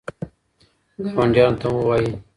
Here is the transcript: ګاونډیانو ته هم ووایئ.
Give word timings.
ګاونډیانو 1.15 1.59
ته 1.61 1.65
هم 1.69 1.73
ووایئ. 1.75 2.09